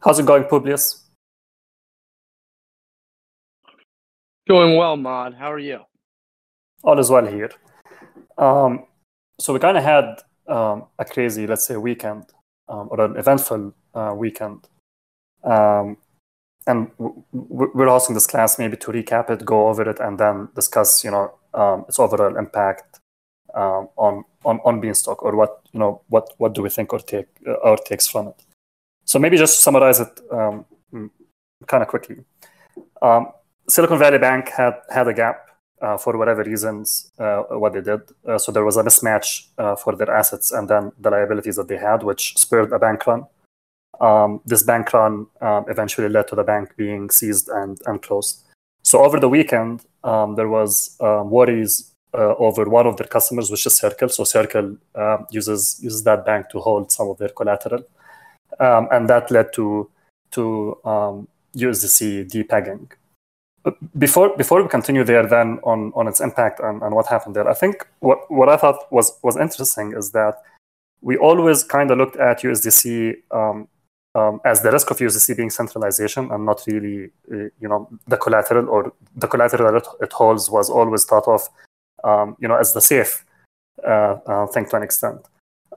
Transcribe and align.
How's 0.00 0.20
it 0.20 0.26
going, 0.26 0.44
Publius? 0.44 1.02
Doing 4.46 4.76
well, 4.76 4.96
Mod. 4.96 5.34
How 5.34 5.52
are 5.52 5.58
you? 5.58 5.80
All 6.84 6.98
is 7.00 7.10
well 7.10 7.26
here. 7.26 7.50
Um, 8.38 8.86
so 9.40 9.52
we 9.52 9.58
kind 9.58 9.76
of 9.76 9.82
had 9.82 10.22
um, 10.46 10.84
a 11.00 11.04
crazy, 11.04 11.46
let's 11.48 11.66
say, 11.66 11.76
weekend 11.76 12.24
um, 12.68 12.88
or 12.92 13.00
an 13.00 13.16
eventful 13.16 13.74
uh, 13.94 14.14
weekend. 14.16 14.68
Um, 15.42 15.96
and 16.68 16.90
w- 16.98 17.24
w- 17.32 17.72
we're 17.74 17.88
hosting 17.88 18.14
this 18.14 18.26
class 18.28 18.56
maybe 18.56 18.76
to 18.76 18.92
recap 18.92 19.30
it, 19.30 19.44
go 19.44 19.68
over 19.68 19.88
it, 19.90 19.98
and 19.98 20.18
then 20.18 20.48
discuss, 20.54 21.02
you 21.02 21.10
know, 21.10 21.32
um, 21.54 21.84
its 21.88 21.98
overall 21.98 22.36
impact 22.36 23.00
um, 23.54 23.88
on 23.96 24.24
on 24.44 24.60
on 24.64 24.80
Beanstalk 24.80 25.22
or 25.22 25.34
what 25.34 25.60
you 25.72 25.80
know 25.80 26.02
what 26.08 26.28
what 26.38 26.54
do 26.54 26.62
we 26.62 26.68
think 26.68 26.92
or 26.92 27.00
take 27.00 27.26
uh, 27.46 27.56
our 27.64 27.76
takes 27.76 28.06
from 28.06 28.28
it. 28.28 28.44
So 29.08 29.18
maybe 29.18 29.38
just 29.38 29.60
summarize 29.60 30.00
it 30.00 30.20
um, 30.30 30.66
kind 31.66 31.82
of 31.82 31.88
quickly. 31.88 32.16
Um, 33.00 33.28
Silicon 33.66 33.98
Valley 33.98 34.18
Bank 34.18 34.50
had 34.50 34.74
had 34.90 35.08
a 35.08 35.14
gap 35.14 35.48
uh, 35.80 35.96
for 35.96 36.18
whatever 36.18 36.42
reasons 36.44 37.10
uh, 37.18 37.42
what 37.62 37.72
they 37.72 37.80
did. 37.80 38.02
Uh, 38.26 38.36
so 38.36 38.52
there 38.52 38.66
was 38.66 38.76
a 38.76 38.82
mismatch 38.82 39.46
uh, 39.56 39.76
for 39.76 39.96
their 39.96 40.10
assets 40.10 40.52
and 40.52 40.68
then 40.68 40.92
the 41.00 41.10
liabilities 41.10 41.56
that 41.56 41.68
they 41.68 41.78
had, 41.78 42.02
which 42.02 42.36
spurred 42.36 42.70
a 42.72 42.78
bank 42.78 43.06
run. 43.06 43.26
Um, 43.98 44.42
this 44.44 44.62
bank 44.62 44.92
run 44.92 45.26
um, 45.40 45.64
eventually 45.68 46.10
led 46.10 46.28
to 46.28 46.36
the 46.36 46.44
bank 46.44 46.76
being 46.76 47.08
seized 47.08 47.48
and, 47.48 47.80
and 47.86 48.02
closed. 48.02 48.44
So 48.82 49.02
over 49.04 49.18
the 49.18 49.28
weekend, 49.28 49.86
um, 50.04 50.34
there 50.34 50.48
was 50.48 50.96
um, 51.00 51.30
worries 51.30 51.94
uh, 52.12 52.34
over 52.36 52.68
one 52.68 52.86
of 52.86 52.98
their 52.98 53.06
customers, 53.06 53.50
which 53.50 53.64
is 53.64 53.76
Circle. 53.76 54.10
So 54.10 54.24
Circle 54.24 54.76
uh, 54.94 55.18
uses 55.30 55.80
uses 55.82 56.04
that 56.04 56.26
bank 56.26 56.50
to 56.50 56.60
hold 56.60 56.92
some 56.92 57.08
of 57.08 57.18
their 57.18 57.30
collateral, 57.30 57.84
um, 58.60 58.88
and 58.90 59.08
that 59.08 59.30
led 59.30 59.52
to 59.54 59.88
to 60.32 60.78
um, 60.84 61.28
USDC 61.56 62.30
depegging. 62.30 62.90
Before 63.98 64.36
before 64.36 64.62
we 64.62 64.68
continue 64.68 65.04
there, 65.04 65.26
then 65.26 65.58
on 65.62 65.92
on 65.94 66.08
its 66.08 66.20
impact 66.20 66.60
and, 66.60 66.82
and 66.82 66.94
what 66.94 67.06
happened 67.06 67.36
there, 67.36 67.48
I 67.48 67.54
think 67.54 67.86
what 68.00 68.30
what 68.30 68.48
I 68.48 68.56
thought 68.56 68.90
was 68.90 69.18
was 69.22 69.36
interesting 69.36 69.94
is 69.96 70.12
that 70.12 70.42
we 71.00 71.16
always 71.16 71.64
kind 71.64 71.90
of 71.90 71.98
looked 71.98 72.16
at 72.16 72.42
USDC 72.42 73.16
um, 73.30 73.68
um, 74.14 74.40
as 74.44 74.62
the 74.62 74.72
risk 74.72 74.90
of 74.90 74.98
USDC 74.98 75.36
being 75.36 75.50
centralization 75.50 76.30
and 76.30 76.44
not 76.44 76.62
really, 76.66 77.10
uh, 77.30 77.48
you 77.60 77.68
know, 77.68 77.88
the 78.06 78.16
collateral 78.16 78.68
or 78.68 78.92
the 79.16 79.28
collateral 79.28 79.72
that 79.72 79.86
it, 80.00 80.12
holds 80.12 80.50
was 80.50 80.70
always 80.70 81.04
thought 81.04 81.28
of, 81.28 81.48
um, 82.04 82.36
you 82.40 82.48
know, 82.48 82.56
as 82.56 82.72
the 82.72 82.80
safe 82.80 83.24
uh, 83.86 84.16
uh, 84.26 84.46
thing 84.46 84.66
to 84.66 84.76
an 84.76 84.82
extent. 84.82 85.20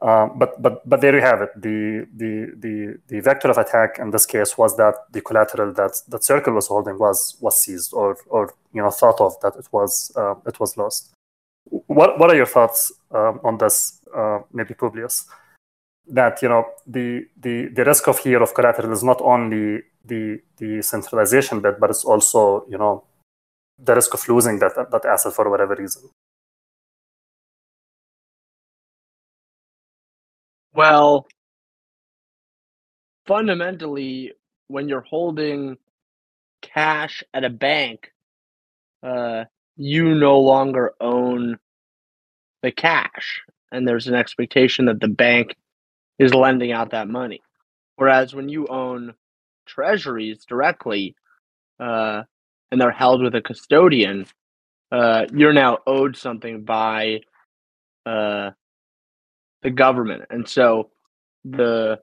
Um, 0.02 0.40
but 0.40 0.60
but 0.60 0.82
but 0.90 1.00
there 1.00 1.16
you 1.16 1.22
have 1.22 1.42
it. 1.44 1.50
The 1.56 2.08
the 2.18 2.54
the 2.58 3.00
the 3.08 3.20
vector 3.20 3.52
of 3.52 3.58
attack 3.60 4.00
in 4.00 4.10
this 4.10 4.26
case 4.26 4.58
was 4.58 4.76
that 4.78 4.96
the 5.12 5.22
collateral 5.22 5.74
that 5.74 5.94
that 6.08 6.24
Circle 6.24 6.54
was 6.54 6.68
holding 6.68 6.98
was 6.98 7.38
was 7.40 7.62
seized 7.62 7.94
or 7.94 8.18
or 8.28 8.52
you 8.74 8.82
know 8.82 8.90
thought 8.90 9.22
of 9.22 9.40
that 9.42 9.56
it 9.58 9.68
was 9.72 10.12
uh, 10.16 10.34
it 10.48 10.60
was 10.60 10.76
lost. 10.76 11.14
What 11.70 12.18
what 12.18 12.32
are 12.32 12.36
your 12.36 12.48
thoughts 12.48 12.92
um, 13.12 13.40
on 13.44 13.60
this, 13.60 14.02
uh, 14.16 14.40
maybe 14.52 14.74
Publius? 14.74 15.28
That 16.08 16.42
you 16.42 16.50
know 16.50 16.66
the 16.88 17.28
the 17.40 17.68
the 17.68 17.86
risk 17.86 18.08
of 18.08 18.18
here 18.18 18.42
of 18.42 18.56
collateral 18.56 18.92
is 18.92 19.04
not 19.04 19.22
only 19.22 19.84
the 20.04 20.42
the 20.58 20.82
centralization 20.82 21.62
bit, 21.62 21.80
but 21.80 21.92
it's 21.92 22.04
also 22.04 22.66
you 22.68 22.80
know 22.80 23.04
the 23.78 23.94
risk 23.94 24.16
of 24.16 24.28
losing 24.28 24.58
that 24.60 24.74
that 24.92 25.06
asset 25.06 25.34
for 25.34 25.48
whatever 25.48 25.76
reason. 25.76 26.10
Well, 30.74 31.28
fundamentally, 33.28 34.34
when 34.68 34.90
you're 34.90 35.02
holding 35.02 35.78
cash 36.62 37.24
at 37.34 37.44
a 37.44 37.50
bank, 37.50 38.12
uh, 39.04 39.46
you 39.78 40.16
no 40.16 40.40
longer 40.40 40.94
own 41.02 41.58
the 42.64 42.72
cash, 42.72 43.42
and 43.72 43.88
there's 43.88 44.08
an 44.08 44.16
expectation 44.16 44.86
that 44.86 45.00
the 45.00 45.08
bank 45.08 45.56
is 46.20 46.34
lending 46.34 46.72
out 46.72 46.92
that 46.92 47.08
money. 47.08 47.42
Whereas 47.98 48.34
when 48.34 48.50
you 48.50 48.68
own 48.68 49.14
treasuries 49.68 50.46
directly, 50.46 51.16
uh, 51.80 52.24
and 52.72 52.82
they're 52.82 52.92
held 52.92 53.24
with 53.24 53.36
a 53.36 53.42
custodian, 53.42 54.26
uh, 54.92 55.26
you're 55.34 55.54
now 55.54 55.80
owed 55.88 56.18
something 56.18 56.64
by 56.64 57.22
uh, 58.06 58.52
the 59.64 59.72
government. 59.72 60.24
And 60.30 60.48
so 60.48 60.90
the 61.44 62.00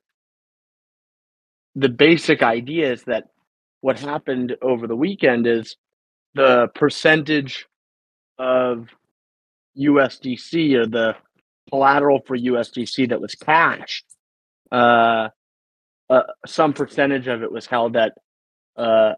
the 1.75 1.89
basic 1.89 2.43
idea 2.43 2.93
is 2.93 3.05
that 3.05 3.29
what 3.81 4.01
happened 4.01 4.57
over 4.63 4.87
the 4.87 4.97
weekend 4.97 5.47
is 5.47 5.77
the 6.35 6.69
percentage 6.75 7.67
of 8.39 8.89
USDC 9.79 10.75
or 10.75 10.87
the 10.87 11.17
collateral 11.71 12.21
for 12.27 12.37
USDC 12.37 13.11
that 13.11 13.21
was 13.21 13.35
cash, 13.35 14.05
uh, 14.73 15.29
uh, 16.11 16.23
some 16.47 16.73
percentage 16.73 17.29
of 17.29 17.43
it 17.43 17.53
was 17.53 17.67
held 17.67 17.97
at 17.97 18.15
uh, 18.77 19.13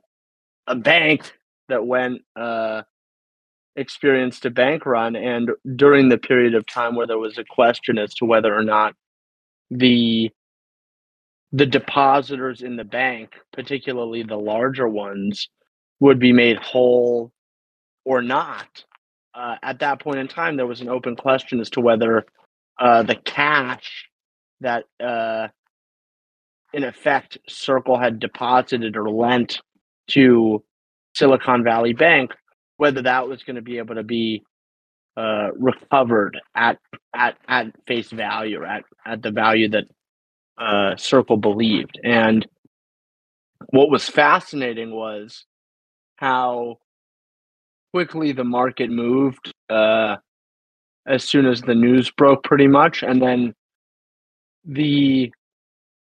a 0.67 0.75
bank 0.75 1.33
that 1.69 1.87
went 1.87 2.23
uh, 2.37 2.83
experienced 3.77 4.45
a 4.45 4.51
bank 4.51 4.85
run 4.85 5.15
and 5.15 5.51
during 5.77 6.09
the 6.09 6.19
period 6.19 6.55
of 6.55 6.67
time 6.67 6.97
where 6.97 7.07
there 7.07 7.19
was 7.19 7.39
a 7.39 7.45
question 7.45 7.99
as 7.99 8.13
to 8.15 8.25
whether 8.25 8.55
or 8.55 8.65
not 8.65 8.95
the 9.71 10.31
the 11.53 11.67
depositors 11.67 12.63
in 12.63 12.77
the 12.77 12.85
bank 12.85 13.35
particularly 13.53 14.23
the 14.23 14.37
larger 14.37 14.89
ones 14.89 15.49
would 16.01 16.19
be 16.19 16.33
made 16.33 16.57
whole 16.57 17.33
or 18.05 18.23
not 18.23 18.85
uh, 19.35 19.57
at 19.63 19.79
that 19.79 20.01
point 20.01 20.19
in 20.19 20.27
time 20.27 20.57
there 20.57 20.67
was 20.67 20.81
an 20.81 20.89
open 20.89 21.15
question 21.15 21.61
as 21.61 21.71
to 21.71 21.81
whether 21.81 22.25
uh, 22.81 23.03
the 23.05 23.15
cash 23.15 24.09
that 24.61 24.85
uh, 24.99 25.47
in 26.73 26.83
effect 26.83 27.39
circle 27.49 27.99
had 27.99 28.19
deposited 28.19 28.97
or 28.97 29.09
lent 29.09 29.61
to 30.09 30.63
silicon 31.15 31.63
valley 31.63 31.93
bank 31.93 32.33
whether 32.81 33.03
that 33.03 33.29
was 33.29 33.43
going 33.43 33.57
to 33.57 33.63
be 33.63 33.77
able 33.77 33.95
to 33.95 34.03
be 34.03 34.43
uh, 35.15 35.51
recovered 35.59 36.41
at 36.55 36.79
at 37.15 37.37
at 37.47 37.67
face 37.87 38.11
value 38.11 38.65
at 38.65 38.85
at 39.05 39.21
the 39.21 39.31
value 39.31 39.69
that 39.69 39.85
uh, 40.57 40.97
Circle 40.97 41.37
believed. 41.37 42.01
And 42.03 42.47
what 43.69 43.91
was 43.91 44.09
fascinating 44.09 44.93
was 44.93 45.45
how 46.17 46.79
quickly 47.93 48.33
the 48.33 48.45
market 48.45 48.89
moved 48.89 49.53
uh, 49.69 50.17
as 51.07 51.23
soon 51.29 51.45
as 51.45 51.61
the 51.61 51.75
news 51.75 52.11
broke, 52.11 52.43
pretty 52.45 52.67
much, 52.67 53.03
and 53.03 53.21
then 53.21 53.53
the 54.65 55.31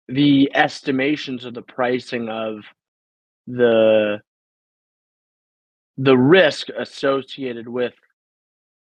the 0.07 0.50
estimations 0.56 1.45
of 1.45 1.53
the 1.53 1.62
pricing 1.62 2.29
of 2.29 2.62
the 3.45 4.22
the 5.97 6.17
risk 6.17 6.67
associated 6.77 7.67
with 7.67 7.93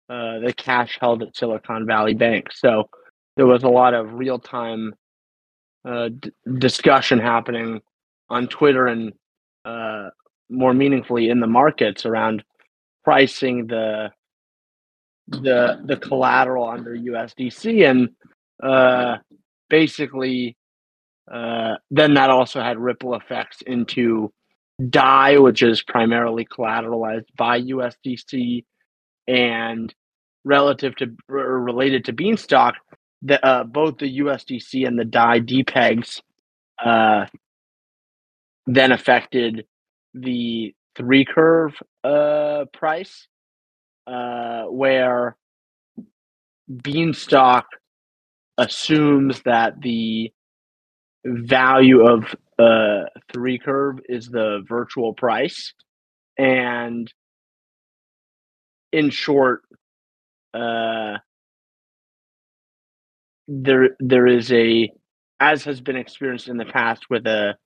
uh, 0.08 0.40
the 0.40 0.52
cash 0.56 0.98
held 1.00 1.22
at 1.22 1.36
Silicon 1.36 1.86
Valley 1.86 2.14
Bank. 2.14 2.48
So 2.52 2.88
there 3.36 3.46
was 3.46 3.62
a 3.62 3.68
lot 3.68 3.94
of 3.94 4.14
real 4.14 4.38
time 4.38 4.94
uh, 5.84 6.08
d- 6.08 6.32
discussion 6.58 7.18
happening 7.18 7.80
on 8.28 8.48
Twitter 8.48 8.86
and 8.86 9.12
uh, 9.64 10.10
more 10.48 10.74
meaningfully 10.74 11.30
in 11.30 11.40
the 11.40 11.46
markets 11.46 12.06
around 12.06 12.44
pricing 13.04 13.66
the 13.66 14.10
the 15.28 15.80
the 15.86 15.96
collateral 15.96 16.68
under 16.68 16.96
USDC 16.96 17.88
and 17.88 18.10
uh, 18.62 19.18
basically 19.68 20.56
uh, 21.30 21.76
then 21.90 22.14
that 22.14 22.30
also 22.30 22.60
had 22.60 22.78
ripple 22.78 23.14
effects 23.14 23.62
into 23.66 24.32
DAI, 24.88 25.38
which 25.38 25.62
is 25.62 25.82
primarily 25.82 26.44
collateralized 26.44 27.26
by 27.36 27.60
USDC, 27.60 28.64
and 29.28 29.94
relative 30.44 30.96
to 30.96 31.14
or 31.28 31.60
related 31.60 32.06
to 32.06 32.12
Beanstalk, 32.12 32.74
the, 33.22 33.44
uh, 33.44 33.64
both 33.64 33.98
the 33.98 34.20
USDC 34.20 34.86
and 34.86 34.98
the 34.98 35.04
DAI 35.04 35.40
depegs 35.40 36.20
uh, 36.82 37.26
then 38.66 38.92
affected 38.92 39.66
the 40.14 40.74
three 40.96 41.24
curve 41.24 41.74
uh, 42.02 42.64
price, 42.72 43.26
uh, 44.06 44.64
where 44.64 45.36
Beanstalk 46.82 47.66
assumes 48.58 49.42
that 49.42 49.80
the 49.80 50.32
value 51.24 52.06
of 52.06 52.34
uh, 52.58 53.04
three 53.32 53.58
curve 53.58 53.98
is 54.08 54.28
the 54.28 54.62
virtual 54.68 55.14
price. 55.14 55.72
And 56.38 57.12
in 58.92 59.10
short, 59.10 59.62
uh, 60.54 61.18
there 63.46 63.90
there 63.98 64.26
is 64.26 64.52
a 64.52 64.90
as 65.40 65.64
has 65.64 65.80
been 65.80 65.96
experienced 65.96 66.48
in 66.48 66.56
the 66.56 66.66
past 66.66 67.04
with 67.08 67.26
a 67.26 67.56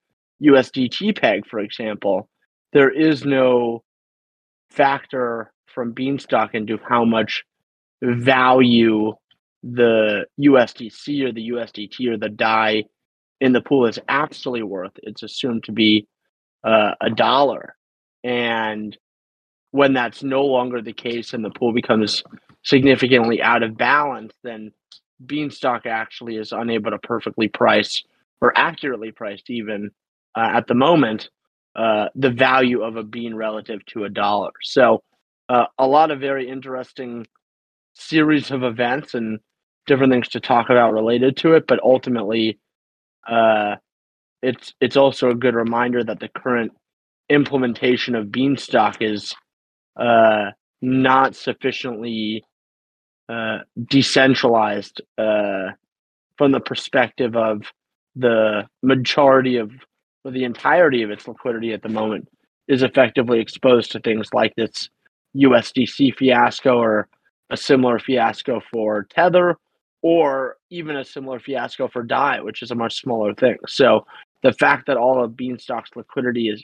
USDT 0.42 1.20
peg, 1.20 1.46
for 1.46 1.58
example, 1.58 2.28
there 2.72 2.90
is 2.90 3.24
no 3.24 3.82
factor 4.70 5.52
from 5.66 5.92
Beanstalk 5.92 6.54
into 6.54 6.78
how 6.88 7.04
much 7.04 7.44
value 8.02 9.12
the 9.62 10.26
USDC 10.40 11.24
or 11.24 11.32
the 11.32 11.50
USDT 11.50 12.08
or 12.08 12.16
the 12.16 12.28
DAI 12.28 12.84
in 13.40 13.52
the 13.52 13.60
pool 13.60 13.86
is 13.86 13.98
actually 14.08 14.62
worth. 14.62 14.92
It's 15.02 15.22
assumed 15.22 15.64
to 15.64 15.72
be 15.72 16.06
uh, 16.62 16.92
a 17.00 17.10
dollar. 17.10 17.76
And 18.22 18.96
when 19.70 19.92
that's 19.92 20.22
no 20.22 20.44
longer 20.44 20.80
the 20.80 20.92
case 20.92 21.34
and 21.34 21.44
the 21.44 21.50
pool 21.50 21.72
becomes 21.72 22.22
significantly 22.62 23.42
out 23.42 23.62
of 23.62 23.76
balance, 23.76 24.32
then 24.42 24.72
Beanstalk 25.24 25.86
actually 25.86 26.36
is 26.36 26.52
unable 26.52 26.90
to 26.90 26.98
perfectly 26.98 27.48
price 27.48 28.02
or 28.40 28.56
accurately 28.56 29.12
priced 29.12 29.50
even 29.50 29.90
uh, 30.36 30.50
at 30.54 30.66
the 30.66 30.74
moment 30.74 31.28
uh, 31.76 32.06
the 32.14 32.30
value 32.30 32.82
of 32.82 32.96
a 32.96 33.02
bean 33.02 33.34
relative 33.34 33.84
to 33.86 34.04
a 34.04 34.08
dollar. 34.08 34.50
So 34.62 35.02
uh, 35.48 35.66
a 35.78 35.86
lot 35.86 36.10
of 36.10 36.20
very 36.20 36.48
interesting 36.48 37.26
series 37.94 38.50
of 38.50 38.62
events 38.62 39.14
and 39.14 39.40
different 39.86 40.12
things 40.12 40.28
to 40.28 40.40
talk 40.40 40.70
about 40.70 40.92
related 40.92 41.36
to 41.38 41.54
it, 41.54 41.66
but 41.66 41.80
ultimately, 41.82 42.58
uh, 43.28 43.76
it's 44.42 44.74
it's 44.80 44.96
also 44.96 45.30
a 45.30 45.34
good 45.34 45.54
reminder 45.54 46.04
that 46.04 46.20
the 46.20 46.28
current 46.28 46.72
implementation 47.28 48.14
of 48.14 48.30
Beanstalk 48.30 48.96
is 49.00 49.34
uh, 49.98 50.50
not 50.82 51.34
sufficiently 51.34 52.44
uh, 53.28 53.58
decentralized 53.88 55.00
uh, 55.16 55.70
from 56.36 56.52
the 56.52 56.60
perspective 56.60 57.36
of 57.36 57.62
the 58.16 58.66
majority 58.82 59.56
of 59.56 59.70
or 60.24 60.30
the 60.30 60.44
entirety 60.44 61.02
of 61.02 61.10
its 61.10 61.26
liquidity 61.28 61.72
at 61.72 61.82
the 61.82 61.88
moment 61.88 62.28
is 62.68 62.82
effectively 62.82 63.40
exposed 63.40 63.92
to 63.92 64.00
things 64.00 64.28
like 64.32 64.54
this 64.56 64.88
USDC 65.36 66.14
fiasco 66.14 66.78
or 66.78 67.08
a 67.50 67.56
similar 67.56 67.98
fiasco 67.98 68.60
for 68.72 69.06
Tether 69.10 69.56
or 70.04 70.58
even 70.68 70.96
a 70.96 71.04
similar 71.04 71.40
fiasco 71.40 71.88
for 71.88 72.02
DAI, 72.02 72.42
which 72.42 72.62
is 72.62 72.70
a 72.70 72.74
much 72.74 73.00
smaller 73.00 73.34
thing. 73.34 73.56
So 73.66 74.06
the 74.42 74.52
fact 74.52 74.86
that 74.86 74.98
all 74.98 75.24
of 75.24 75.34
Beanstalk's 75.34 75.96
liquidity 75.96 76.50
is 76.50 76.62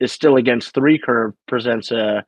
is 0.00 0.10
still 0.10 0.36
against 0.36 0.74
three 0.74 0.98
curve 0.98 1.32
presents 1.46 1.92
a 1.92 2.24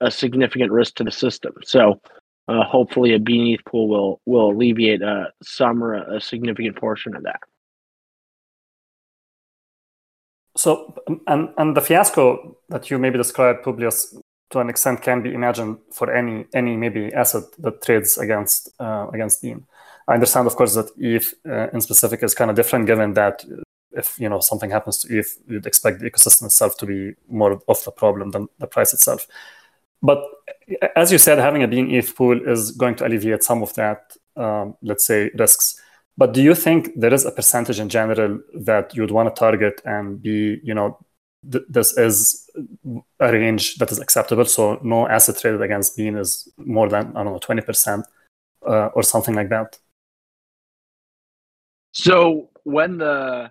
a 0.00 0.10
significant 0.10 0.72
risk 0.72 0.94
to 0.94 1.04
the 1.04 1.10
system. 1.10 1.52
So 1.62 2.00
uh, 2.48 2.64
hopefully 2.64 3.12
a 3.12 3.18
Bean 3.18 3.52
ETH 3.52 3.64
pool 3.66 3.88
will 3.88 4.20
will 4.24 4.50
alleviate 4.52 5.02
uh, 5.02 5.26
some 5.42 5.84
or 5.84 5.92
a 6.16 6.18
significant 6.18 6.76
portion 6.76 7.14
of 7.14 7.22
that. 7.24 7.40
So 10.56 10.94
and 11.26 11.50
and 11.58 11.76
the 11.76 11.82
fiasco 11.82 12.56
that 12.70 12.90
you 12.90 12.98
maybe 12.98 13.18
described, 13.18 13.64
Publius, 13.64 14.16
to 14.48 14.60
an 14.60 14.70
extent 14.70 15.02
can 15.02 15.22
be 15.22 15.34
imagined 15.34 15.76
for 15.92 16.10
any 16.10 16.46
any 16.54 16.74
maybe 16.78 17.12
asset 17.12 17.44
that 17.58 17.82
trades 17.82 18.16
against 18.16 18.70
uh, 18.80 19.08
against 19.12 19.42
Bean. 19.42 19.66
I 20.10 20.14
understand, 20.14 20.48
of 20.48 20.56
course, 20.56 20.74
that 20.74 20.90
ETH 20.98 21.34
uh, 21.48 21.68
in 21.72 21.80
specific 21.80 22.24
is 22.24 22.34
kind 22.34 22.50
of 22.50 22.56
different, 22.56 22.86
given 22.86 23.14
that 23.14 23.44
if 23.92 24.18
you 24.18 24.28
know 24.28 24.40
something 24.40 24.68
happens 24.68 24.98
to 24.98 25.18
ETH, 25.18 25.38
you'd 25.46 25.66
expect 25.66 26.00
the 26.00 26.10
ecosystem 26.10 26.46
itself 26.46 26.76
to 26.78 26.86
be 26.86 27.14
more 27.28 27.52
of 27.68 27.84
the 27.84 27.92
problem 27.92 28.30
than 28.30 28.48
the 28.58 28.66
price 28.66 28.92
itself. 28.92 29.28
But 30.02 30.24
as 30.96 31.12
you 31.12 31.18
said, 31.18 31.38
having 31.38 31.62
a 31.62 31.68
Bean 31.68 31.94
ETH 31.94 32.16
pool 32.16 32.40
is 32.48 32.72
going 32.72 32.96
to 32.96 33.06
alleviate 33.06 33.44
some 33.44 33.62
of 33.62 33.72
that, 33.74 34.16
um, 34.36 34.76
let's 34.82 35.06
say, 35.06 35.30
risks. 35.38 35.80
But 36.18 36.34
do 36.34 36.42
you 36.42 36.56
think 36.56 36.90
there 36.96 37.14
is 37.14 37.24
a 37.24 37.30
percentage 37.30 37.78
in 37.78 37.88
general 37.88 38.40
that 38.62 38.96
you'd 38.96 39.12
want 39.12 39.32
to 39.34 39.38
target 39.38 39.80
and 39.84 40.20
be, 40.20 40.60
you 40.64 40.74
know, 40.74 40.98
th- 41.50 41.64
this 41.68 41.96
is 41.96 42.50
a 43.20 43.32
range 43.32 43.76
that 43.76 43.92
is 43.92 44.00
acceptable? 44.00 44.44
So 44.44 44.80
no 44.82 45.06
asset 45.06 45.38
traded 45.38 45.62
against 45.62 45.96
Bean 45.96 46.16
is 46.16 46.48
more 46.56 46.88
than, 46.88 47.16
I 47.16 47.22
don't 47.22 47.32
know, 47.32 47.38
20% 47.38 48.02
uh, 48.66 48.86
or 48.88 49.04
something 49.04 49.36
like 49.36 49.50
that? 49.50 49.78
So 51.92 52.50
when 52.64 52.98
the 52.98 53.50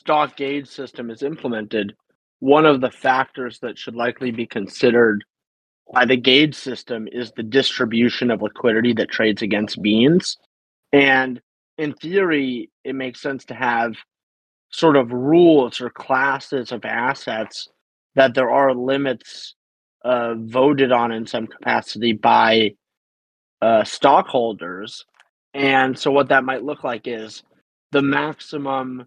Stalk 0.00 0.36
gauge 0.36 0.68
system 0.68 1.10
is 1.10 1.22
implemented, 1.22 1.94
one 2.40 2.66
of 2.66 2.80
the 2.80 2.90
factors 2.90 3.58
that 3.60 3.78
should 3.78 3.94
likely 3.94 4.30
be 4.30 4.46
considered 4.46 5.24
by 5.92 6.04
the 6.04 6.16
gauge 6.16 6.54
system 6.54 7.08
is 7.10 7.32
the 7.32 7.42
distribution 7.42 8.30
of 8.30 8.42
liquidity 8.42 8.92
that 8.94 9.10
trades 9.10 9.42
against 9.42 9.82
beans. 9.82 10.36
And 10.92 11.40
in 11.78 11.92
theory, 11.94 12.70
it 12.84 12.94
makes 12.94 13.20
sense 13.20 13.44
to 13.46 13.54
have 13.54 13.94
sort 14.70 14.96
of 14.96 15.12
rules 15.12 15.80
or 15.80 15.90
classes 15.90 16.72
of 16.72 16.84
assets 16.84 17.68
that 18.14 18.34
there 18.34 18.50
are 18.50 18.74
limits 18.74 19.54
uh, 20.04 20.34
voted 20.34 20.92
on 20.92 21.12
in 21.12 21.26
some 21.26 21.46
capacity 21.46 22.12
by 22.12 22.74
uh, 23.62 23.82
Stalkholders. 23.82 25.04
And 25.54 25.98
so, 25.98 26.10
what 26.10 26.28
that 26.28 26.44
might 26.44 26.64
look 26.64 26.84
like 26.84 27.06
is 27.06 27.42
the 27.92 28.02
maximum, 28.02 29.06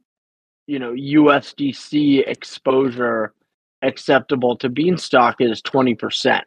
you 0.66 0.80
know, 0.80 0.94
USDC 0.94 2.28
exposure 2.28 3.34
acceptable 3.82 4.56
to 4.58 4.70
Beanstalk 4.70 5.36
is 5.40 5.62
20%. 5.62 6.42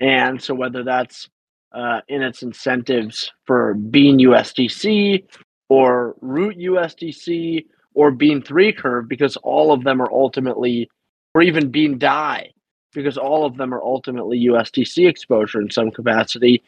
And 0.00 0.42
so 0.42 0.54
whether 0.54 0.82
that's 0.82 1.28
uh, 1.72 2.00
in 2.08 2.22
its 2.22 2.42
incentives 2.42 3.30
for 3.46 3.74
Bean 3.74 4.18
USDC 4.18 5.24
or 5.68 6.16
Root 6.20 6.58
USDC 6.58 7.66
or 7.94 8.10
Bean 8.10 8.42
3 8.42 8.72
curve, 8.72 9.08
because 9.08 9.36
all 9.38 9.72
of 9.72 9.84
them 9.84 10.00
are 10.00 10.10
ultimately, 10.10 10.88
or 11.34 11.42
even 11.42 11.70
Bean 11.70 11.98
DAI, 11.98 12.50
because 12.92 13.18
all 13.18 13.44
of 13.44 13.56
them 13.56 13.72
are 13.72 13.82
ultimately 13.82 14.46
USDC 14.46 15.08
exposure 15.08 15.60
in 15.60 15.70
some 15.70 15.90
capacity, 15.90 16.62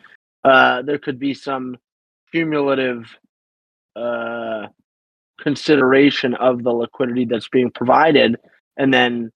uh, 0.45 0.83
there 0.83 0.99
could 0.99 1.19
be 1.19 1.35
some 1.35 1.77
cumulative 2.33 3.17
uh, 3.95 4.67
consideration 5.41 6.35
of 6.35 6.63
the 6.63 6.71
liquidity 6.71 7.25
that's 7.25 7.49
being 7.49 7.71
provided. 7.71 8.37
And 8.77 8.93
then 8.93 9.31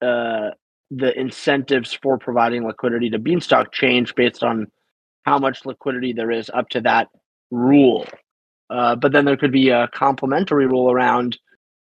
uh, 0.00 0.50
the 0.90 1.18
incentives 1.18 1.92
for 1.92 2.18
providing 2.18 2.66
liquidity 2.66 3.10
to 3.10 3.18
Beanstalk 3.18 3.72
change 3.72 4.14
based 4.14 4.42
on 4.42 4.66
how 5.24 5.38
much 5.38 5.64
liquidity 5.64 6.12
there 6.12 6.30
is 6.30 6.50
up 6.52 6.68
to 6.70 6.80
that 6.80 7.08
rule. 7.50 8.06
Uh, 8.70 8.96
but 8.96 9.12
then 9.12 9.24
there 9.24 9.36
could 9.36 9.52
be 9.52 9.68
a 9.68 9.88
complementary 9.88 10.66
rule 10.66 10.90
around 10.90 11.38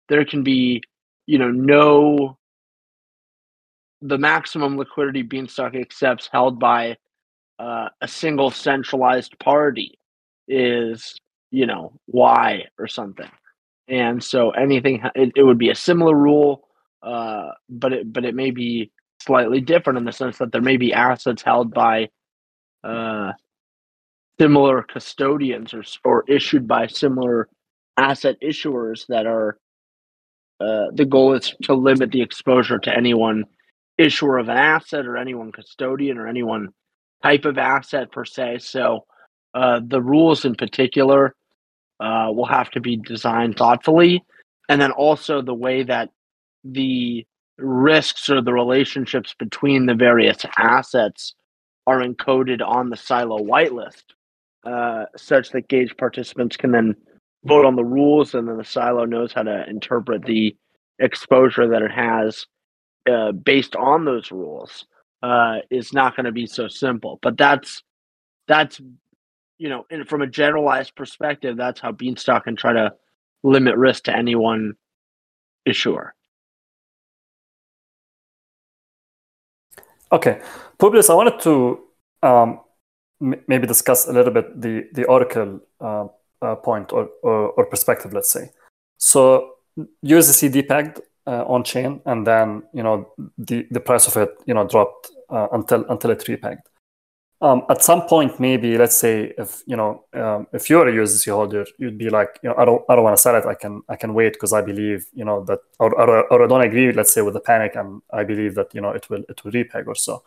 there 0.08 0.26
can 0.26 0.44
be, 0.44 0.82
you 1.26 1.38
know, 1.38 1.52
no 1.52 2.38
the 4.02 4.18
maximum 4.18 4.78
liquidity 4.78 5.24
Beanstalk 5.24 5.74
accepts 5.74 6.30
held 6.32 6.60
by 6.60 6.98
uh, 7.58 7.90
a 8.02 8.08
single 8.08 8.52
centralized 8.52 9.38
party 9.40 9.98
is, 10.48 11.16
you 11.52 11.66
know, 11.66 11.94
why 12.06 12.66
or 12.80 12.88
something. 12.88 13.30
And 13.88 14.24
so 14.24 14.52
anything, 14.52 15.02
it, 15.16 15.34
it 15.36 15.44
would 15.44 15.58
be 15.58 15.70
a 15.70 15.76
similar 15.76 16.16
rule, 16.16 16.68
uh, 17.04 17.50
but 17.70 17.94
it 17.94 18.12
but 18.12 18.26
it 18.26 18.36
may 18.36 18.52
be 18.52 18.92
slightly 19.22 19.62
different 19.62 19.98
in 19.98 20.06
the 20.06 20.12
sense 20.12 20.38
that 20.40 20.52
there 20.52 20.62
may 20.62 20.78
be 20.78 20.94
assets 20.94 21.44
held 21.44 21.74
by 21.74 22.10
uh, 22.84 23.32
similar 24.40 24.84
custodians 24.84 25.74
or, 25.74 25.84
or 26.04 26.24
issued 26.28 26.68
by 26.68 26.88
similar 26.88 27.48
asset 27.98 28.36
issuers 28.42 29.06
that 29.08 29.26
are 29.26 29.58
uh, 30.60 30.86
the 30.94 31.06
goal 31.06 31.34
is 31.34 31.54
to 31.64 31.74
limit 31.74 32.12
the 32.12 32.22
exposure 32.22 32.80
to 32.80 32.96
any 32.96 33.14
one 33.14 33.44
issuer 33.98 34.38
of 34.38 34.50
an 34.50 34.58
asset 34.58 35.06
or 35.06 35.18
any 35.18 35.34
one 35.34 35.52
custodian 35.52 36.18
or 36.18 36.28
any 36.28 36.44
one 36.44 36.70
type 37.24 37.46
of 37.46 37.58
asset 37.58 38.12
per 38.12 38.26
se. 38.26 38.60
So 38.60 39.06
uh, 39.56 39.80
the 39.88 40.02
rules 40.02 40.46
in 40.46 40.54
particular 40.54 41.34
uh, 42.00 42.28
will 42.30 42.46
have 42.46 42.70
to 42.72 42.82
be 42.82 42.98
designed 42.98 43.58
thoughtfully. 43.58 44.24
And 44.68 44.82
then 44.82 44.92
also 44.92 45.42
the 45.42 45.54
way 45.54 45.84
that 45.84 46.10
the 46.64 47.26
risks 47.58 48.30
or 48.30 48.42
the 48.42 48.54
relationships 48.54 49.34
between 49.40 49.86
the 49.86 49.94
various 49.94 50.40
assets 50.58 51.34
are 51.88 52.02
encoded 52.02 52.62
on 52.62 52.90
the 52.90 52.98
silo 52.98 53.40
whitelist, 53.40 54.04
uh, 54.66 55.06
such 55.16 55.52
that 55.52 55.70
gauge 55.70 55.96
participants 55.98 56.58
can 56.58 56.72
then 56.72 56.96
vote 57.46 57.66
on 57.66 57.76
the 57.76 57.84
rules, 57.86 58.34
and 58.34 58.48
then 58.48 58.58
the 58.58 58.64
silo 58.64 59.06
knows 59.06 59.32
how 59.32 59.44
to 59.44 59.70
interpret 59.70 60.26
the 60.26 60.56
exposure 61.00 61.68
that 61.70 61.84
it 61.84 61.92
has 61.92 62.46
uh, 63.10 63.32
based 63.32 63.76
on 63.76 64.04
those 64.04 64.32
rules. 64.32 64.86
Uh, 65.24 65.58
is 65.72 65.92
not 65.92 66.16
going 66.16 66.26
to 66.26 66.32
be 66.32 66.46
so 66.46 66.68
simple, 66.68 67.18
but 67.24 67.36
that's 67.36 67.82
that's 68.48 68.80
you 69.58 69.70
know, 69.70 69.86
and 69.90 70.08
from 70.08 70.22
a 70.22 70.28
generalized 70.28 70.96
perspective, 70.96 71.58
that's 71.58 71.80
how 71.80 71.92
Beanstalk 71.92 72.44
can 72.46 72.56
try 72.56 72.74
to 72.74 72.94
limit 73.44 73.78
risk 73.78 74.04
to 74.06 74.16
any 74.16 74.36
one 74.36 74.74
issuer. 75.66 76.14
Okay, 80.12 80.42
Publius, 80.78 81.10
I 81.10 81.14
wanted 81.14 81.40
to 81.42 81.80
um, 82.22 82.60
m- 83.22 83.42
maybe 83.48 83.68
discuss 83.68 84.08
a 84.08 84.14
little 84.14 84.32
bit 84.32 84.62
the 84.62 84.88
the 84.94 85.06
Oracle 85.06 85.60
uh, 85.82 86.08
uh, 86.42 86.56
point 86.56 86.94
or, 86.94 87.10
or, 87.24 87.52
or 87.52 87.66
perspective, 87.66 88.14
let's 88.14 88.32
say. 88.32 88.52
So 88.98 89.56
USDC 90.06 90.52
depegged 90.52 91.02
uh, 91.28 91.44
on 91.48 91.64
chain, 91.64 92.02
and 92.06 92.26
then 92.26 92.64
you 92.74 92.84
know 92.84 93.12
the 93.38 93.68
the 93.72 93.80
price 93.80 94.08
of 94.08 94.16
it 94.18 94.30
you 94.46 94.54
know 94.54 94.68
dropped 94.68 95.10
uh, 95.30 95.48
until 95.52 95.86
until 95.90 96.12
it 96.12 96.20
repegged. 96.20 96.62
Um, 97.46 97.64
at 97.70 97.84
some 97.84 98.08
point, 98.08 98.40
maybe 98.40 98.76
let's 98.76 99.00
say 99.00 99.32
if 99.38 99.62
you 99.68 99.78
know 99.78 100.06
um, 100.14 100.48
if 100.52 100.68
you're 100.68 100.88
a 100.88 100.92
USDC 100.92 101.32
holder, 101.32 101.64
you'd 101.78 101.96
be 101.96 102.10
like, 102.10 102.40
you 102.42 102.50
know, 102.50 102.56
I 102.58 102.66
don't 102.66 102.84
I 102.90 102.96
don't 102.96 103.04
want 103.04 103.16
to 103.16 103.22
sell 103.22 103.36
it. 103.36 103.46
I 103.46 103.54
can 103.54 103.84
I 103.88 103.96
can 103.96 104.16
wait 104.16 104.34
because 104.34 104.52
I 104.52 104.62
believe 104.62 105.06
you 105.14 105.24
know 105.24 105.44
that 105.44 105.60
or, 105.78 105.94
or 105.94 106.34
or 106.34 106.44
I 106.44 106.48
don't 106.48 106.62
agree. 106.62 106.92
Let's 106.92 107.14
say 107.14 107.22
with 107.22 107.36
the 107.36 107.40
panic, 107.40 107.76
and 107.76 108.02
I 108.12 108.24
believe 108.24 108.56
that 108.56 108.74
you 108.74 108.82
know 108.82 108.90
it 108.90 109.08
will 109.12 109.24
it 109.30 109.44
will 109.44 109.52
repeg 109.52 109.86
or 109.86 109.94
so. 109.94 110.24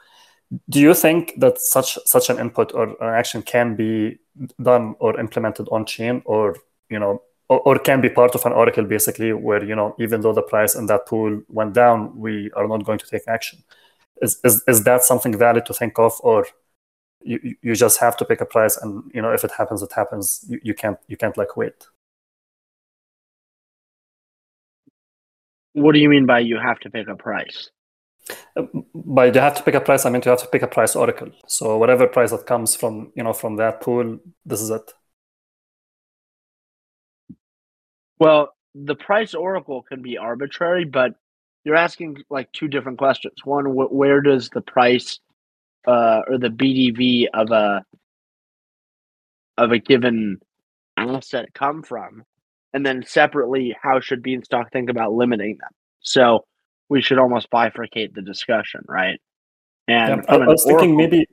Do 0.69 0.79
you 0.79 0.95
think 0.95 1.33
that 1.39 1.59
such 1.59 1.99
such 2.07 2.31
an 2.31 2.39
input 2.39 2.73
or 2.73 2.85
an 3.03 3.15
action 3.23 3.43
can 3.43 3.75
be 3.75 4.21
done 4.63 4.95
or 5.01 5.19
implemented 5.19 5.67
on 5.73 5.87
chain, 5.87 6.23
or 6.25 6.55
you 6.89 7.01
know 7.01 7.23
or, 7.49 7.59
or, 7.61 7.79
can 7.81 8.01
be 8.01 8.11
part 8.11 8.37
of 8.37 8.47
an 8.47 8.53
oracle 8.53 8.85
basically 8.85 9.33
where 9.33 9.65
you 9.65 9.75
know 9.75 9.97
even 9.99 10.21
though 10.21 10.35
the 10.35 10.43
price 10.43 10.77
in 10.77 10.87
that 10.87 11.07
pool 11.07 11.43
went 11.49 11.73
down 11.75 12.17
we 12.17 12.51
are 12.53 12.69
not 12.69 12.85
going 12.85 12.99
to 12.99 13.09
take 13.09 13.27
action 13.27 13.59
is, 14.21 14.39
is, 14.45 14.63
is 14.69 14.85
that 14.85 15.03
something 15.03 15.37
valid 15.37 15.65
to 15.65 15.73
think 15.73 15.99
of 15.99 16.13
or 16.21 16.45
you, 17.23 17.57
you 17.63 17.75
just 17.75 18.01
have 18.01 18.17
to 18.19 18.25
pick 18.25 18.41
a 18.41 18.47
price 18.47 18.77
and 18.77 19.11
you 19.13 19.23
know 19.23 19.33
if 19.33 19.45
it 19.45 19.53
happens 19.53 19.83
it 19.83 19.93
happens. 19.93 20.45
You, 20.49 20.61
you 20.63 20.75
can't 20.75 20.99
you 21.09 21.17
can't 21.17 21.37
like 21.37 21.57
wait. 21.57 21.87
What 25.73 25.93
do 25.93 25.99
you 25.99 26.09
mean 26.09 26.27
by 26.27 26.41
you 26.41 26.59
have 26.59 26.79
to 26.81 26.91
pick 26.91 27.09
a 27.09 27.15
price? 27.15 27.71
Uh, 28.57 28.63
by 28.95 29.27
you 29.27 29.41
have 29.41 29.55
to 29.55 29.63
pick 29.63 29.75
a 29.75 29.81
price 29.81 30.05
i 30.05 30.11
mean 30.11 30.21
you 30.23 30.31
have 30.31 30.41
to 30.41 30.49
pick 30.49 30.63
a 30.63 30.67
price 30.67 30.95
oracle. 30.95 31.31
So 31.47 31.77
whatever 31.79 32.07
price 32.07 32.31
that 32.31 32.47
comes 32.47 32.77
from 32.77 33.13
you 33.15 33.23
know 33.23 33.33
from 33.33 33.57
that 33.57 33.81
pool 33.81 34.19
this 34.45 34.61
is 34.61 34.71
it. 34.71 34.93
Well, 38.19 38.53
the 38.75 38.97
price 38.97 39.35
oracle 39.35 39.83
can 39.83 40.03
be 40.03 40.19
arbitrary, 40.19 40.85
but 40.85 41.15
you're 41.65 41.77
asking 41.77 42.25
like 42.31 42.51
two 42.53 42.69
different 42.69 42.99
questions. 42.99 43.35
One, 43.45 43.67
wh- 43.67 43.93
where 43.93 44.21
does 44.21 44.49
the 44.51 44.61
price 44.61 45.21
uh, 45.87 46.23
or 46.29 46.39
the 46.39 46.49
BDV 46.49 47.27
of 47.35 47.51
a 47.51 47.85
of 49.57 49.73
a 49.73 49.79
given 49.79 50.39
asset 50.97 51.53
come 51.55 51.83
from? 51.83 52.25
And 52.75 52.85
then 52.85 53.03
separately, 53.07 53.75
how 53.81 54.01
should 54.01 54.23
Beanstalk 54.23 54.71
think 54.73 54.91
about 54.91 55.13
limiting 55.13 55.57
them? 55.59 55.71
So 56.01 56.45
we 56.89 57.01
should 57.03 57.19
almost 57.19 57.51
bifurcate 57.51 58.15
the 58.15 58.23
discussion, 58.23 58.83
right? 58.87 59.21
And 59.89 60.23
yeah, 60.29 60.35
I, 60.35 60.47
was 60.47 60.65
thinking 60.65 60.97
maybe 60.97 61.27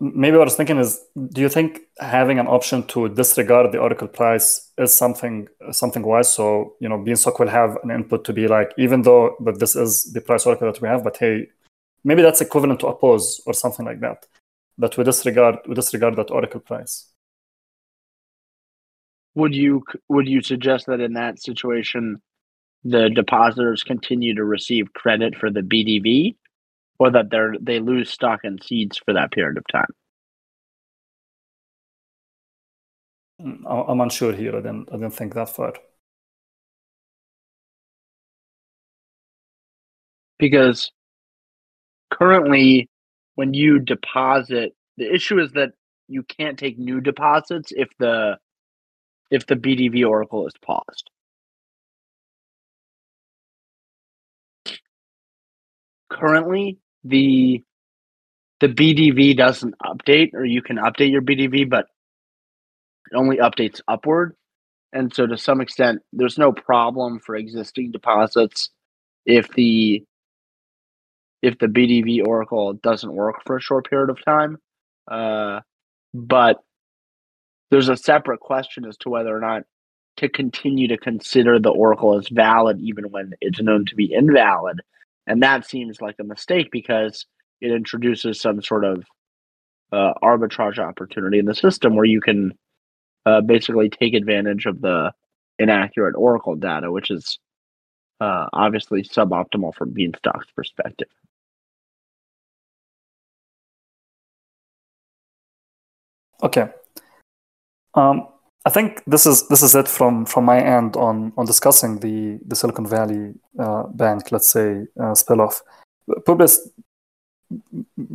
Maybe 0.00 0.36
what 0.36 0.42
I 0.42 0.44
was 0.44 0.54
thinking 0.54 0.78
is, 0.78 1.00
do 1.32 1.40
you 1.40 1.48
think 1.48 1.80
having 1.98 2.38
an 2.38 2.46
option 2.46 2.84
to 2.88 3.08
disregard 3.08 3.72
the 3.72 3.78
oracle 3.78 4.06
price 4.06 4.70
is 4.78 4.96
something 4.96 5.48
something 5.72 6.04
wise? 6.04 6.32
So 6.32 6.76
you 6.80 6.88
know, 6.88 6.96
Beanstalk 6.96 7.40
will 7.40 7.48
have 7.48 7.76
an 7.82 7.90
input 7.90 8.24
to 8.26 8.32
be 8.32 8.46
like, 8.46 8.72
even 8.78 9.02
though 9.02 9.34
that 9.44 9.58
this 9.58 9.74
is 9.74 10.12
the 10.12 10.20
price 10.20 10.46
oracle 10.46 10.70
that 10.70 10.80
we 10.80 10.86
have, 10.86 11.02
but 11.02 11.16
hey, 11.16 11.48
maybe 12.04 12.22
that's 12.22 12.40
equivalent 12.40 12.80
to 12.80 12.88
oppose 12.88 13.40
or 13.46 13.52
something 13.54 13.86
like 13.86 14.00
that. 14.00 14.26
That 14.78 14.96
we 14.96 15.04
disregard 15.04 15.58
we 15.66 15.74
disregard 15.74 16.16
that 16.16 16.30
oracle 16.30 16.60
price. 16.60 17.12
Would 19.34 19.54
you 19.54 19.84
would 20.08 20.28
you 20.28 20.42
suggest 20.42 20.86
that 20.86 21.00
in 21.00 21.14
that 21.14 21.40
situation, 21.40 22.20
the 22.84 23.10
depositors 23.10 23.82
continue 23.82 24.34
to 24.34 24.44
receive 24.44 24.92
credit 24.94 25.36
for 25.36 25.50
the 25.50 25.60
BDV, 25.60 26.36
or 26.98 27.10
that 27.10 27.30
they're 27.30 27.54
they 27.60 27.80
lose 27.80 28.10
Stalk 28.10 28.40
and 28.44 28.62
seeds 28.62 28.98
for 28.98 29.14
that 29.14 29.32
period 29.32 29.58
of 29.58 29.64
time. 29.70 29.90
Mm, 33.40 33.90
I'm 33.90 34.00
unsure 34.00 34.32
here. 34.32 34.56
I 34.56 34.60
didn't 34.60 34.88
I 34.92 34.96
didn't 34.96 35.12
think 35.12 35.34
that 35.34 35.50
far. 35.50 35.74
Because 40.38 40.90
currently, 42.10 42.88
when 43.34 43.54
you 43.54 43.78
deposit, 43.78 44.74
the 44.96 45.12
issue 45.12 45.38
is 45.40 45.52
that 45.52 45.72
you 46.08 46.22
can't 46.22 46.58
take 46.58 46.78
new 46.78 47.00
deposits 47.00 47.72
if 47.74 47.88
the 47.98 48.38
if 49.30 49.46
the 49.46 49.56
BDV 49.56 50.06
Oracle 50.08 50.46
is 50.46 50.54
paused. 50.64 51.10
Currently, 56.10 56.78
the 57.04 57.62
the 58.60 58.68
BDV 58.68 59.36
doesn't 59.36 59.74
update, 59.84 60.34
or 60.34 60.44
you 60.44 60.62
can 60.62 60.76
update 60.76 61.12
your 61.12 61.22
BDV, 61.22 61.68
but 61.68 61.86
it 63.10 63.16
only 63.16 63.36
updates 63.36 63.80
upward. 63.86 64.34
And 64.92 65.14
so, 65.14 65.26
to 65.26 65.36
some 65.36 65.60
extent, 65.60 66.00
there's 66.12 66.38
no 66.38 66.50
problem 66.52 67.20
for 67.20 67.36
existing 67.36 67.92
deposits 67.92 68.70
if 69.26 69.48
the 69.52 70.04
if 71.42 71.58
the 71.58 71.66
BDV 71.66 72.26
Oracle 72.26 72.74
doesn't 72.74 73.12
work 73.12 73.36
for 73.46 73.56
a 73.56 73.60
short 73.60 73.88
period 73.88 74.10
of 74.10 74.24
time. 74.24 74.58
Uh, 75.10 75.60
but 76.12 76.58
there's 77.70 77.88
a 77.88 77.96
separate 77.96 78.40
question 78.40 78.84
as 78.84 78.96
to 78.98 79.10
whether 79.10 79.34
or 79.34 79.40
not 79.40 79.62
to 80.16 80.28
continue 80.28 80.88
to 80.88 80.96
consider 80.96 81.58
the 81.58 81.70
Oracle 81.70 82.18
as 82.18 82.28
valid, 82.28 82.80
even 82.80 83.04
when 83.10 83.32
it's 83.40 83.60
known 83.60 83.84
to 83.86 83.94
be 83.94 84.12
invalid. 84.12 84.80
And 85.26 85.42
that 85.42 85.66
seems 85.66 86.00
like 86.00 86.16
a 86.18 86.24
mistake 86.24 86.70
because 86.72 87.26
it 87.60 87.70
introduces 87.70 88.40
some 88.40 88.62
sort 88.62 88.84
of 88.84 89.04
uh, 89.92 90.14
arbitrage 90.22 90.78
opportunity 90.78 91.38
in 91.38 91.46
the 91.46 91.54
system 91.54 91.94
where 91.94 92.04
you 92.04 92.20
can 92.20 92.52
uh, 93.26 93.40
basically 93.42 93.90
take 93.90 94.14
advantage 94.14 94.66
of 94.66 94.80
the 94.80 95.12
inaccurate 95.58 96.14
Oracle 96.16 96.56
data, 96.56 96.90
which 96.90 97.10
is 97.10 97.38
uh, 98.20 98.46
obviously 98.52 99.02
suboptimal 99.02 99.74
from 99.74 99.92
Beanstalk's 99.92 100.50
perspective. 100.56 101.08
Okay. 106.42 106.68
Um, 107.94 108.28
I 108.64 108.70
think 108.70 109.02
this 109.06 109.26
is 109.26 109.48
this 109.48 109.62
is 109.62 109.74
it 109.74 109.88
from 109.88 110.26
from 110.26 110.44
my 110.44 110.60
end 110.60 110.96
on 110.96 111.32
on 111.36 111.46
discussing 111.46 112.00
the 112.00 112.38
the 112.46 112.56
Silicon 112.56 112.86
Valley 112.86 113.34
uh, 113.58 113.84
Bank, 113.84 114.30
let's 114.30 114.48
say, 114.48 114.86
uh, 115.00 115.14
spill 115.14 115.40
off. 115.40 115.62
Publius, 116.26 116.68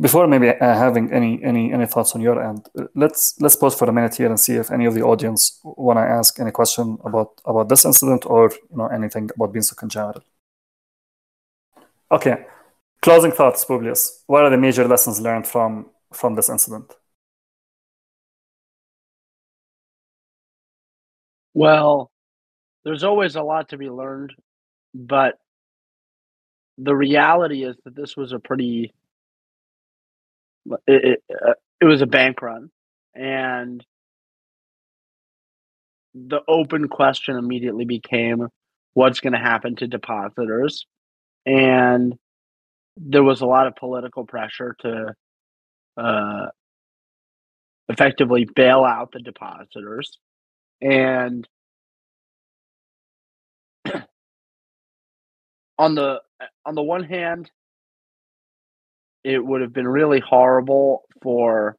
before 0.00 0.26
maybe 0.26 0.50
uh, 0.50 0.74
having 0.74 1.12
any 1.12 1.42
any 1.42 1.72
any 1.72 1.86
thoughts 1.86 2.14
on 2.14 2.20
your 2.20 2.40
end, 2.40 2.68
let's 2.94 3.34
let's 3.40 3.56
pause 3.56 3.74
for 3.74 3.88
a 3.88 3.92
minute 3.92 4.14
here 4.14 4.28
and 4.28 4.38
see 4.38 4.54
if 4.54 4.70
any 4.70 4.86
of 4.86 4.94
the 4.94 5.02
audience 5.02 5.60
want 5.64 5.98
to 5.98 6.02
ask 6.02 6.38
any 6.38 6.50
question 6.50 6.98
about 7.04 7.40
about 7.44 7.68
this 7.68 7.84
incident 7.84 8.24
or 8.26 8.50
you 8.70 8.76
know 8.76 8.86
anything 8.86 9.30
about 9.34 9.52
Beanstalk 9.52 9.82
in 9.82 9.88
general. 9.88 10.22
Okay, 12.10 12.46
closing 13.02 13.32
thoughts, 13.32 13.64
Publius. 13.64 14.22
What 14.26 14.44
are 14.44 14.50
the 14.50 14.58
major 14.58 14.86
lessons 14.86 15.20
learned 15.20 15.46
from 15.46 15.86
from 16.12 16.36
this 16.36 16.48
incident? 16.48 16.94
Well, 21.54 22.10
there's 22.84 23.04
always 23.04 23.36
a 23.36 23.42
lot 23.42 23.70
to 23.70 23.78
be 23.78 23.90
learned, 23.90 24.34
but 24.94 25.36
the 26.78 26.94
reality 26.94 27.64
is 27.64 27.76
that 27.84 27.94
this 27.94 28.16
was 28.16 28.32
a 28.32 28.38
pretty 28.38 28.92
it, 30.86 31.04
it, 31.04 31.36
uh, 31.46 31.52
it 31.80 31.84
was 31.84 32.02
a 32.02 32.06
bank 32.06 32.40
run 32.42 32.70
and 33.14 33.84
the 36.14 36.40
open 36.48 36.88
question 36.88 37.36
immediately 37.36 37.84
became 37.84 38.48
what's 38.94 39.20
going 39.20 39.32
to 39.32 39.38
happen 39.38 39.74
to 39.76 39.86
depositors 39.86 40.86
and 41.46 42.14
there 42.96 43.24
was 43.24 43.40
a 43.42 43.46
lot 43.46 43.66
of 43.66 43.76
political 43.76 44.24
pressure 44.26 44.76
to 44.80 45.14
uh, 45.96 46.46
effectively 47.88 48.46
bail 48.54 48.84
out 48.84 49.12
the 49.12 49.20
depositors 49.20 50.18
and 50.84 51.48
on 55.78 55.94
the 55.96 56.20
on 56.66 56.74
the 56.76 56.82
one 56.82 57.04
hand 57.04 57.50
it 59.24 59.44
would 59.44 59.62
have 59.62 59.72
been 59.72 59.88
really 59.88 60.20
horrible 60.20 61.04
for 61.22 61.76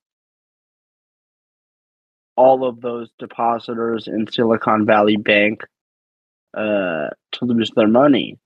all 2.37 2.67
of 2.67 2.81
those 2.81 3.09
depositors 3.19 4.07
in 4.07 4.27
Silicon 4.31 4.85
Valley 4.85 5.17
Bank 5.17 5.63
uh, 6.55 7.09
to 7.33 7.45
lose 7.45 7.71
their 7.75 7.87
money. 7.87 8.37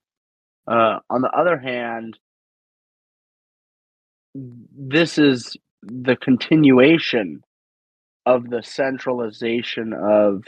Uh, 0.67 0.99
on 1.09 1.21
the 1.21 1.29
other 1.31 1.57
hand, 1.57 2.17
this 4.35 5.17
is 5.17 5.57
the 5.81 6.15
continuation 6.15 7.41
of 8.29 8.47
the 8.47 8.61
centralization 8.61 9.91
of 9.91 10.43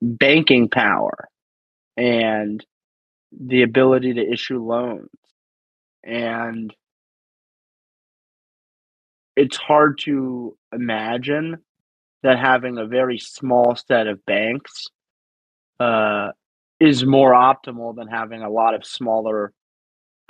banking 0.00 0.68
power 0.68 1.28
and 1.96 2.66
the 3.30 3.62
ability 3.62 4.14
to 4.14 4.32
issue 4.32 4.58
loans. 4.58 5.08
And 6.02 6.74
it's 9.36 9.56
hard 9.56 9.98
to 9.98 10.56
imagine 10.72 11.58
that 12.24 12.40
having 12.40 12.76
a 12.76 12.86
very 12.86 13.18
small 13.20 13.76
set 13.76 14.08
of 14.08 14.26
banks 14.26 14.88
uh, 15.78 16.32
is 16.80 17.06
more 17.06 17.32
optimal 17.34 17.94
than 17.94 18.08
having 18.08 18.42
a 18.42 18.50
lot 18.50 18.74
of 18.74 18.84
smaller 18.84 19.52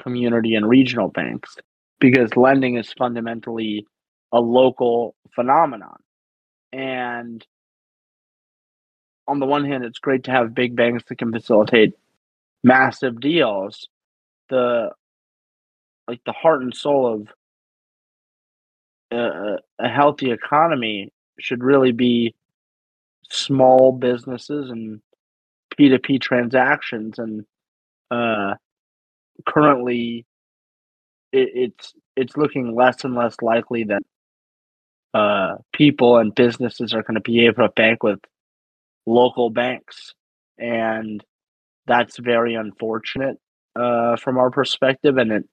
community 0.03 0.55
and 0.55 0.69
regional 0.69 1.09
banks 1.09 1.57
because 2.01 2.37
lending 2.37 2.77
is 2.77 2.93
fundamentally 2.99 3.87
a 4.33 4.41
local 4.41 5.15
phenomenon. 5.35 5.97
And 6.73 7.47
on 9.29 9.39
the 9.39 9.47
one 9.47 9.65
hand, 9.65 9.85
it's 9.85 9.99
great 9.99 10.25
to 10.25 10.31
have 10.31 10.55
big 10.55 10.75
banks 10.75 11.05
that 11.09 11.19
can 11.19 11.33
facilitate 11.33 11.95
massive 12.65 13.21
deals. 13.21 13.89
The 14.49 14.91
like 16.09 16.21
the 16.27 16.33
heart 16.33 16.63
and 16.63 16.75
soul 16.75 17.15
of 17.15 17.29
a, 19.17 19.57
a 19.79 19.89
healthy 19.89 20.31
economy 20.31 21.13
should 21.39 21.63
really 21.63 21.93
be 21.93 22.35
small 23.31 23.93
businesses 23.93 24.71
and 24.71 25.01
P2P 25.79 26.21
transactions. 26.21 27.19
And 27.19 27.45
uh, 28.11 28.55
currently, 29.47 30.27
it, 31.33 31.51
it's 31.55 31.95
it's 32.17 32.37
looking 32.37 32.75
less 32.75 33.05
and 33.05 33.15
less 33.15 33.37
likely 33.41 33.85
that 33.85 34.03
uh, 35.15 35.57
people 35.73 36.19
and 36.19 36.35
businesses 36.35 36.95
are 36.95 37.03
going 37.03 37.15
to 37.15 37.21
be 37.21 37.47
able 37.47 37.67
to 37.67 37.73
bank 37.75 38.03
with 38.03 38.21
local 39.07 39.51
banks, 39.51 40.15
and 40.59 41.25
that's 41.87 42.19
very 42.19 42.55
unfortunate 42.55 43.39
uh, 43.77 44.17
from 44.17 44.39
our 44.39 44.51
perspective, 44.51 45.19
and 45.19 45.33
it 45.33 45.45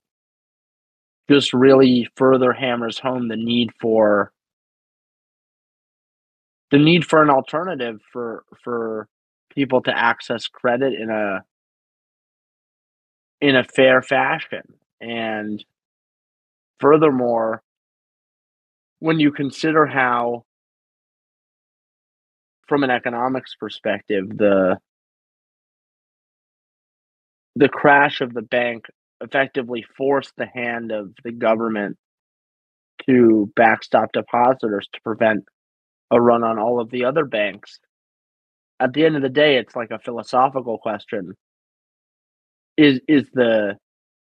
just 1.29 1.53
really 1.53 2.09
further 2.15 2.53
hammers 2.53 2.97
home 2.99 3.27
the 3.27 3.35
need 3.35 3.71
for 3.79 4.31
the 6.71 6.77
need 6.77 7.05
for 7.05 7.21
an 7.21 7.29
alternative 7.29 7.99
for 8.11 8.43
for 8.63 9.07
people 9.49 9.81
to 9.81 9.97
access 9.97 10.47
credit 10.47 10.93
in 10.93 11.09
a 11.09 11.43
in 13.41 13.55
a 13.55 13.63
fair 13.63 14.01
fashion. 14.01 14.63
And 15.01 15.63
furthermore 16.79 17.63
when 19.00 19.20
you 19.20 19.32
consider 19.32 19.86
how 19.86 20.44
from 22.68 22.84
an 22.84 22.89
economics 22.91 23.56
perspective 23.60 24.25
the 24.38 24.77
the 27.56 27.70
crash 27.70 28.22
of 28.22 28.34
the 28.34 28.41
bank 28.41 28.86
effectively 29.22 29.86
forced 29.98 30.34
the 30.38 30.46
hand 30.46 30.91
of 30.91 31.12
the 31.24 31.32
government 31.32 31.98
to 33.06 33.51
backstop 33.56 34.12
depositors 34.13 34.88
to 34.94 35.01
prevent 35.01 35.44
a 36.12 36.22
run 36.22 36.44
on 36.44 36.58
all 36.58 36.79
of 36.79 36.89
the 36.89 37.06
other 37.06 37.25
banks. 37.25 37.79
At 38.79 38.94
the 38.94 39.06
end 39.06 39.15
of 39.15 39.22
the 39.22 39.29
day, 39.29 39.58
it's 39.58 39.75
like 39.75 39.91
a 39.91 40.00
philosophical 40.00 40.77
question. 40.77 41.34
Is 42.77 43.01
is 43.10 43.29
the 43.34 43.75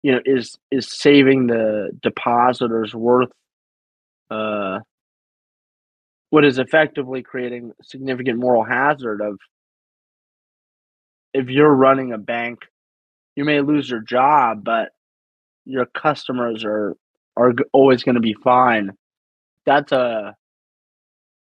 you 0.01 0.13
know 0.13 0.22
is 0.24 0.55
is 0.72 0.88
saving 0.89 1.48
the 1.48 1.89
depositors 2.01 2.96
worth 2.96 3.32
uh 4.29 4.79
what 6.32 6.44
is 6.44 6.58
effectively 6.58 7.22
creating 7.24 7.72
significant 7.82 8.39
moral 8.39 8.63
hazard 8.63 9.22
of 9.22 9.38
if 11.34 11.50
you're 11.50 11.74
running 11.74 12.13
a 12.13 12.17
bank 12.17 12.60
you 13.36 13.44
may 13.44 13.62
lose 13.62 13.89
your 13.89 14.00
job, 14.00 14.63
but 14.63 14.91
your 15.65 15.86
customers 15.86 16.63
are 16.63 16.96
are 17.38 17.53
always 17.74 18.03
going 18.03 18.15
to 18.15 18.22
be 18.22 18.36
fine. 18.44 18.91
That's 19.65 19.91
a 19.91 20.36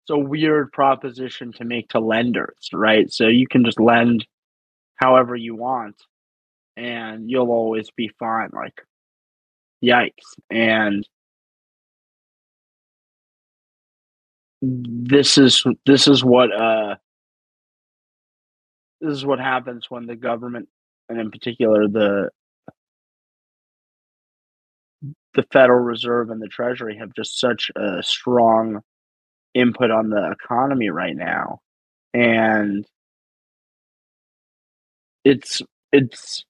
it's 0.05 0.11
a 0.11 0.19
weird 0.19 0.73
proposition 0.73 1.53
to 1.55 1.65
make 1.65 1.89
to 1.91 2.01
lenders, 2.01 2.69
right? 2.73 3.13
So 3.13 3.27
you 3.27 3.47
can 3.47 3.65
just 3.65 3.81
lend 3.81 4.27
however 4.97 5.35
you 5.35 5.55
want 5.57 5.97
and 6.77 7.29
you'll 7.29 7.51
always 7.51 7.91
be 7.91 8.09
fine. 8.19 8.51
Like 8.53 8.81
yikes. 9.83 10.13
And 10.49 11.07
this 14.63 15.39
is 15.39 15.65
this 15.87 16.07
is 16.07 16.25
what 16.25 16.53
uh 16.53 16.97
this 19.01 19.13
is 19.13 19.25
what 19.25 19.39
happens 19.39 19.87
when 19.89 20.07
the 20.07 20.17
government 20.17 20.69
and 21.09 21.19
in 21.19 21.31
particular 21.31 21.89
the 21.89 22.31
the 25.35 25.45
Federal 25.53 25.81
Reserve 25.81 26.31
and 26.31 26.43
the 26.43 26.49
Treasury 26.49 26.97
have 26.99 27.15
just 27.15 27.39
such 27.39 27.71
a 27.77 28.03
strong 28.03 28.81
input 29.55 29.91
on 29.91 30.11
the 30.11 30.31
economy 30.33 30.91
right 30.91 31.17
now, 31.17 31.61
and 32.13 32.85
it's 35.25 35.63
it's 35.93 36.45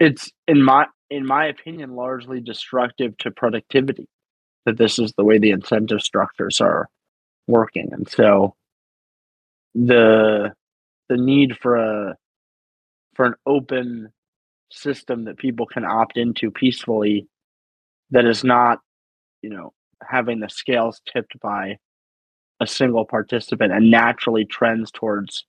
it's 0.00 0.30
in 0.48 0.62
my 0.62 0.86
in 1.10 1.26
my 1.26 1.46
opinion 1.46 1.94
largely 1.94 2.40
destructive 2.40 3.16
to 3.18 3.30
productivity 3.30 4.08
that 4.64 4.78
this 4.78 4.98
is 4.98 5.12
the 5.12 5.24
way 5.24 5.38
the 5.38 5.50
incentive 5.50 6.00
structures 6.00 6.60
are 6.60 6.88
working. 7.46 7.92
And 7.92 8.08
so 8.08 8.54
the 9.74 10.52
the 11.08 11.16
need 11.16 11.56
for 11.58 11.76
a 11.76 12.16
for 13.14 13.26
an 13.26 13.34
open 13.46 14.12
system 14.70 15.24
that 15.24 15.36
people 15.36 15.66
can 15.66 15.84
opt 15.84 16.16
into 16.16 16.50
peacefully 16.50 17.28
that 18.10 18.24
is 18.24 18.44
not 18.44 18.80
you 19.42 19.50
know 19.50 19.72
having 20.02 20.40
the 20.40 20.48
scales 20.48 21.00
tipped 21.12 21.38
by 21.40 21.76
a 22.60 22.66
single 22.66 23.04
participant 23.04 23.72
and 23.72 23.90
naturally 23.90 24.44
trends 24.44 24.90
towards 24.90 25.44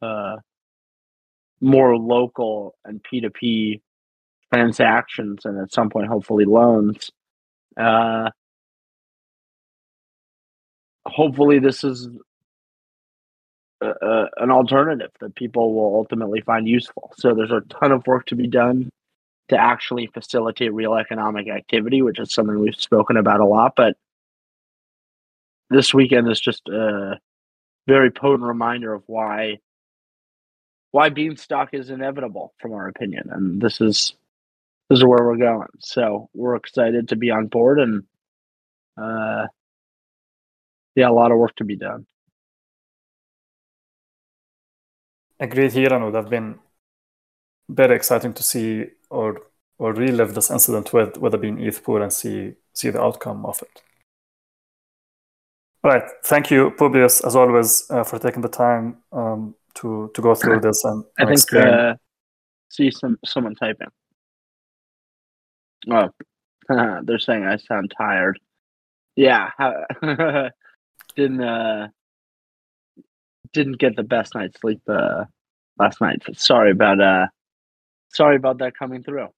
uh, 0.00 0.36
more 1.60 1.96
local 1.96 2.74
and 2.84 3.04
p2p 3.04 3.80
transactions 4.52 5.44
and 5.44 5.58
at 5.60 5.72
some 5.72 5.88
point 5.88 6.08
hopefully 6.08 6.44
loans 6.44 7.10
uh, 7.76 8.30
hopefully 11.06 11.58
this 11.58 11.84
is 11.84 12.08
a, 13.80 14.24
an 14.36 14.50
alternative 14.50 15.10
that 15.20 15.34
people 15.34 15.74
will 15.74 15.96
ultimately 15.96 16.40
find 16.40 16.68
useful. 16.68 17.12
So 17.16 17.34
there's 17.34 17.50
a 17.50 17.62
ton 17.68 17.92
of 17.92 18.06
work 18.06 18.26
to 18.26 18.36
be 18.36 18.46
done 18.46 18.90
to 19.48 19.56
actually 19.56 20.06
facilitate 20.06 20.72
real 20.72 20.94
economic 20.94 21.48
activity, 21.48 22.02
which 22.02 22.18
is 22.18 22.32
something 22.32 22.58
we've 22.58 22.74
spoken 22.76 23.16
about 23.16 23.40
a 23.40 23.44
lot. 23.44 23.74
But 23.76 23.96
this 25.68 25.92
weekend 25.92 26.30
is 26.30 26.40
just 26.40 26.68
a 26.68 27.18
very 27.86 28.10
potent 28.10 28.44
reminder 28.44 28.92
of 28.92 29.02
why 29.06 29.58
why 30.92 31.08
beanstalk 31.08 31.70
is 31.72 31.88
inevitable 31.88 32.52
from 32.58 32.74
our 32.74 32.86
opinion, 32.86 33.30
and 33.32 33.62
this 33.62 33.80
is 33.80 34.14
this 34.88 34.98
is 34.98 35.04
where 35.04 35.24
we're 35.24 35.36
going. 35.36 35.68
So 35.80 36.28
we're 36.34 36.56
excited 36.56 37.08
to 37.08 37.16
be 37.16 37.30
on 37.30 37.46
board, 37.46 37.80
and 37.80 38.02
uh, 38.96 39.46
yeah, 40.94 41.08
a 41.08 41.12
lot 41.12 41.32
of 41.32 41.38
work 41.38 41.56
to 41.56 41.64
be 41.64 41.76
done. 41.76 42.06
agreed 45.42 45.72
here 45.72 45.92
and 45.92 46.04
would 46.04 46.14
have 46.14 46.30
been 46.30 46.58
very 47.68 47.96
exciting 47.96 48.32
to 48.32 48.42
see 48.42 48.86
or 49.10 49.42
or 49.78 49.92
relive 49.92 50.34
this 50.34 50.50
incident 50.50 50.92
with 50.92 51.16
with 51.18 51.40
Bean 51.40 51.58
ETH 51.58 51.82
pool 51.82 52.02
and 52.02 52.12
see 52.12 52.54
see 52.72 52.90
the 52.90 53.02
outcome 53.02 53.44
of 53.44 53.60
it. 53.62 53.82
All 55.84 55.90
right, 55.90 56.08
thank 56.24 56.50
you, 56.52 56.70
Publius, 56.78 57.20
as 57.26 57.34
always, 57.34 57.90
uh, 57.90 58.04
for 58.04 58.20
taking 58.20 58.42
the 58.42 58.48
time 58.48 58.98
um, 59.10 59.56
to 59.74 60.10
to 60.14 60.22
go 60.22 60.34
through 60.34 60.60
this 60.60 60.84
and, 60.84 61.04
and 61.18 61.28
I 61.28 61.34
think 61.34 61.52
uh, 61.54 61.94
see 62.70 62.90
some 62.90 63.18
someone 63.24 63.56
typing. 63.56 63.88
Oh, 65.90 66.10
they're 67.02 67.18
saying 67.18 67.44
I 67.44 67.56
sound 67.56 67.92
tired. 67.96 68.38
Yeah, 69.16 69.50
didn't 71.16 71.42
uh, 71.42 71.88
didn't 73.52 73.78
get 73.78 73.96
the 73.96 74.02
best 74.02 74.34
night's 74.34 74.58
sleep 74.60 74.80
uh, 74.88 75.24
last 75.78 76.00
night. 76.00 76.22
Sorry 76.34 76.70
about 76.70 77.00
uh, 77.00 77.26
sorry 78.08 78.36
about 78.36 78.58
that 78.58 78.76
coming 78.76 79.02
through. 79.02 79.28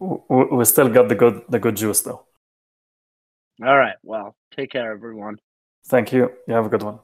We 0.00 0.64
still 0.64 0.88
got 0.88 1.08
the 1.08 1.14
good 1.14 1.42
the 1.48 1.58
good 1.58 1.76
juice 1.76 2.00
though. 2.00 2.26
All 3.62 3.78
right. 3.78 3.96
Well, 4.02 4.34
take 4.56 4.72
care, 4.72 4.92
everyone. 4.92 5.38
Thank 5.86 6.12
you. 6.12 6.32
You 6.48 6.54
have 6.54 6.66
a 6.66 6.68
good 6.68 6.82
one. 6.82 6.98